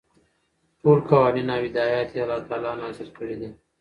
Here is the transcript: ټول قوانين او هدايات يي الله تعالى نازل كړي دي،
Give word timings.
ټول 0.81 0.99
قوانين 1.09 1.47
او 1.55 1.61
هدايات 1.67 2.09
يي 2.13 2.19
الله 2.23 2.39
تعالى 2.49 2.69
نازل 2.81 3.09
كړي 3.17 3.35
دي، 3.41 3.49